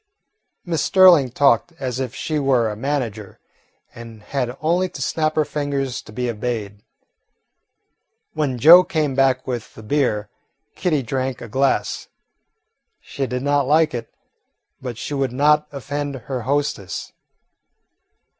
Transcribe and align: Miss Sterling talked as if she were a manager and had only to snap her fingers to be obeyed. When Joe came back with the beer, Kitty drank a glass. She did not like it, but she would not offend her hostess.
Miss 0.65 0.81
Sterling 0.81 1.29
talked 1.29 1.73
as 1.73 1.99
if 1.99 2.15
she 2.15 2.39
were 2.39 2.71
a 2.71 2.75
manager 2.75 3.39
and 3.93 4.23
had 4.23 4.57
only 4.59 4.89
to 4.89 4.99
snap 4.99 5.35
her 5.35 5.45
fingers 5.45 6.01
to 6.01 6.11
be 6.11 6.27
obeyed. 6.27 6.81
When 8.33 8.57
Joe 8.57 8.83
came 8.83 9.13
back 9.13 9.45
with 9.45 9.75
the 9.75 9.83
beer, 9.83 10.27
Kitty 10.73 11.03
drank 11.03 11.39
a 11.39 11.47
glass. 11.47 12.07
She 12.99 13.27
did 13.27 13.43
not 13.43 13.67
like 13.67 13.93
it, 13.93 14.11
but 14.81 14.97
she 14.97 15.13
would 15.13 15.31
not 15.31 15.67
offend 15.71 16.15
her 16.15 16.41
hostess. 16.41 17.13